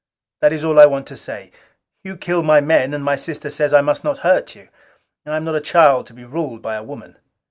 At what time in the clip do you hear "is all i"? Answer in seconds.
0.51-0.87